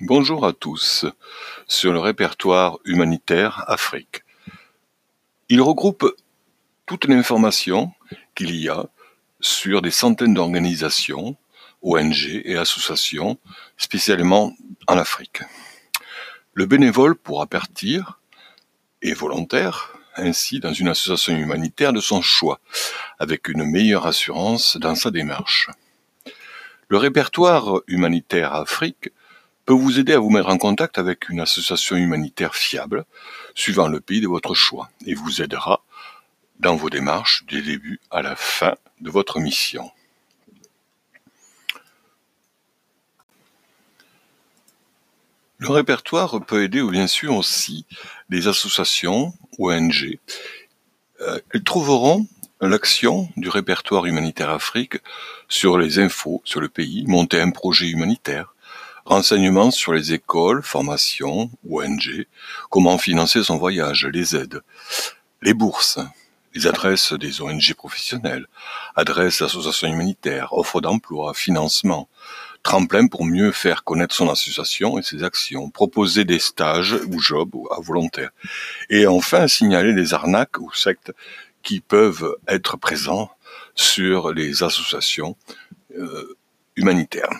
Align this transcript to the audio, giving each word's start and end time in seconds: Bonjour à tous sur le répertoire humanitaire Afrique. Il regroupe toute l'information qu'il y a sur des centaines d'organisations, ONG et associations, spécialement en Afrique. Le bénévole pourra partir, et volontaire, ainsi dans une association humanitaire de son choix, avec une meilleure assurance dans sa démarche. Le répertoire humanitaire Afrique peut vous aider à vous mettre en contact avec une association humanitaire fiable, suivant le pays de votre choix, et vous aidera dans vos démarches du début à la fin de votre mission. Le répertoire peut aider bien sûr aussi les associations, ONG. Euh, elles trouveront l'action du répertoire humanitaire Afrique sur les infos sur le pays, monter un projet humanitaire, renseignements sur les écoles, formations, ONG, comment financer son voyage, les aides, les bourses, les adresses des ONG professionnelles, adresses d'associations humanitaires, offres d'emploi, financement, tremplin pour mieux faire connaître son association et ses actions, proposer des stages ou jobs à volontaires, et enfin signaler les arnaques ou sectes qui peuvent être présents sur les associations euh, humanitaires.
Bonjour 0.00 0.46
à 0.46 0.52
tous 0.52 1.06
sur 1.66 1.92
le 1.92 1.98
répertoire 1.98 2.78
humanitaire 2.84 3.64
Afrique. 3.66 4.22
Il 5.48 5.60
regroupe 5.60 6.14
toute 6.86 7.06
l'information 7.06 7.92
qu'il 8.36 8.54
y 8.54 8.68
a 8.68 8.86
sur 9.40 9.82
des 9.82 9.90
centaines 9.90 10.34
d'organisations, 10.34 11.36
ONG 11.82 12.42
et 12.44 12.56
associations, 12.56 13.38
spécialement 13.76 14.54
en 14.86 14.96
Afrique. 14.96 15.42
Le 16.54 16.66
bénévole 16.66 17.16
pourra 17.16 17.46
partir, 17.46 18.20
et 19.02 19.14
volontaire, 19.14 19.98
ainsi 20.14 20.60
dans 20.60 20.72
une 20.72 20.88
association 20.88 21.36
humanitaire 21.36 21.92
de 21.92 22.00
son 22.00 22.22
choix, 22.22 22.60
avec 23.18 23.48
une 23.48 23.64
meilleure 23.64 24.06
assurance 24.06 24.76
dans 24.76 24.94
sa 24.94 25.10
démarche. 25.10 25.70
Le 26.86 26.98
répertoire 26.98 27.80
humanitaire 27.88 28.54
Afrique 28.54 29.10
peut 29.68 29.74
vous 29.74 30.00
aider 30.00 30.14
à 30.14 30.18
vous 30.18 30.30
mettre 30.30 30.48
en 30.48 30.56
contact 30.56 30.96
avec 30.96 31.28
une 31.28 31.40
association 31.40 31.94
humanitaire 31.94 32.54
fiable, 32.54 33.04
suivant 33.54 33.86
le 33.86 34.00
pays 34.00 34.22
de 34.22 34.26
votre 34.26 34.54
choix, 34.54 34.88
et 35.04 35.12
vous 35.12 35.42
aidera 35.42 35.84
dans 36.58 36.74
vos 36.74 36.88
démarches 36.88 37.44
du 37.44 37.60
début 37.60 38.00
à 38.10 38.22
la 38.22 38.34
fin 38.34 38.76
de 39.02 39.10
votre 39.10 39.40
mission. 39.40 39.90
Le 45.58 45.68
répertoire 45.68 46.42
peut 46.46 46.62
aider 46.62 46.82
bien 46.82 47.06
sûr 47.06 47.36
aussi 47.36 47.84
les 48.30 48.48
associations, 48.48 49.34
ONG. 49.58 50.18
Euh, 51.20 51.40
elles 51.52 51.62
trouveront 51.62 52.26
l'action 52.62 53.28
du 53.36 53.50
répertoire 53.50 54.06
humanitaire 54.06 54.48
Afrique 54.48 54.96
sur 55.46 55.76
les 55.76 55.98
infos 55.98 56.40
sur 56.46 56.62
le 56.62 56.70
pays, 56.70 57.04
monter 57.06 57.38
un 57.38 57.50
projet 57.50 57.88
humanitaire, 57.88 58.54
renseignements 59.08 59.70
sur 59.70 59.94
les 59.94 60.12
écoles, 60.12 60.62
formations, 60.62 61.50
ONG, 61.68 62.26
comment 62.70 62.98
financer 62.98 63.42
son 63.42 63.56
voyage, 63.56 64.06
les 64.06 64.36
aides, 64.36 64.60
les 65.40 65.54
bourses, 65.54 65.98
les 66.54 66.66
adresses 66.66 67.14
des 67.14 67.40
ONG 67.40 67.74
professionnelles, 67.74 68.46
adresses 68.96 69.40
d'associations 69.40 69.88
humanitaires, 69.88 70.52
offres 70.52 70.82
d'emploi, 70.82 71.32
financement, 71.32 72.08
tremplin 72.62 73.06
pour 73.06 73.24
mieux 73.24 73.50
faire 73.50 73.82
connaître 73.82 74.14
son 74.14 74.28
association 74.28 74.98
et 74.98 75.02
ses 75.02 75.22
actions, 75.24 75.70
proposer 75.70 76.26
des 76.26 76.38
stages 76.38 76.96
ou 77.06 77.18
jobs 77.18 77.54
à 77.70 77.80
volontaires, 77.80 78.30
et 78.90 79.06
enfin 79.06 79.48
signaler 79.48 79.94
les 79.94 80.12
arnaques 80.12 80.58
ou 80.58 80.70
sectes 80.74 81.12
qui 81.62 81.80
peuvent 81.80 82.36
être 82.46 82.76
présents 82.76 83.30
sur 83.74 84.32
les 84.32 84.62
associations 84.62 85.34
euh, 85.96 86.36
humanitaires. 86.76 87.30